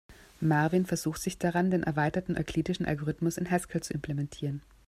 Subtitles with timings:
[0.39, 4.63] Marvin versucht sich daran, den erweiterten euklidischen Algorithmus in Haskell zu implementieren.